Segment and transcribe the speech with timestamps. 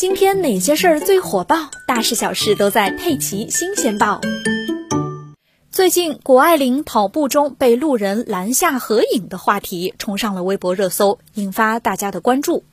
[0.00, 1.68] 今天哪些事儿最火爆？
[1.86, 4.18] 大事小事都在《佩奇新鲜报》。
[5.70, 12.64] 最近，谷爱凌跑步中被路人拦下合影的话题冲上了微博热搜，引发大家的关注。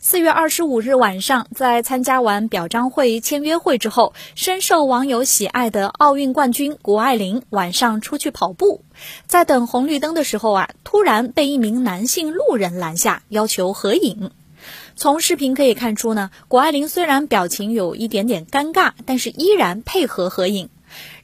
[0.00, 8.82] 四月二十五日晚上，在参加完表彰会、签约会之后，深受网友喜爱的奥运冠军谷爱凌晚上出去跑步，
[9.26, 14.30] 在等红绿灯的时候啊，突然被一名男性路人拦下，要求合影。
[14.96, 20.68] 从视频可以看出呢，谷爱凌虽然表情有一点点尴尬，但是依然配合合影。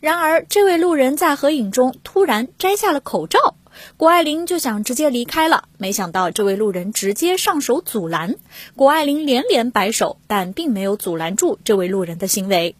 [0.00, 3.54] 然而，这位路人在合影中突然摘下了口罩，
[3.98, 8.36] 谷爱凌就想直接离开了，没想到这位路人直接上手阻拦，
[8.76, 12.76] 谷爱凌连连摆手，但并没有阻拦住这位路人的行为。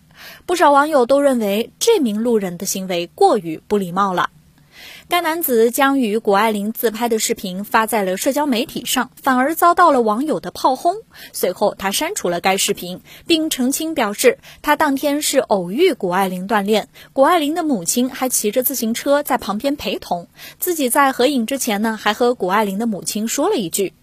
[0.46, 4.30] 不少网友都认为这名路人的行为过于不礼貌了。
[5.08, 10.96] 该男子将与谷爱凌自拍的视频发在了社交媒体上，反而遭到了网友的炮轰。
[11.32, 20.28] 随后，他删除了该视频，并澄清表示，他当天是偶遇谷爱凌锻炼，谷爱凌的母亲还骑着自行车在旁边陪同。
[20.58, 23.94] 自己在合影之前呢，还和谷爱凌的母亲说了一句。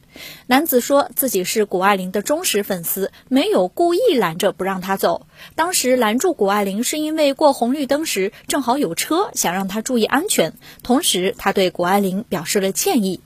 [0.47, 5.27] 男子说自己是谷爱凌的忠实粉丝，没有故意拦着不让她走。
[5.55, 10.53] 当时拦住谷爱凌是因为过红绿灯时正好有车，想让她注意安全。
[10.83, 13.21] 同时，他对谷爱凌表示了歉意。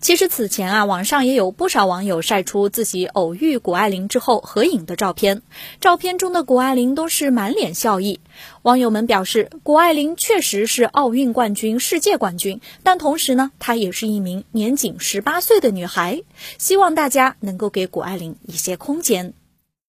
[0.00, 5.42] 其实此前啊，网上也有不少网友晒出自己偶遇谷爱凌之后合影的照片，
[5.78, 8.18] 照片中的谷爱凌都是满脸笑意。
[8.62, 16.22] 网友们表示，谷爱凌确实是奥运冠军、世界冠军，但同时呢，她也是一名年仅十八岁的女孩，
[16.56, 19.34] 希望大家能够给谷爱凌一些空间。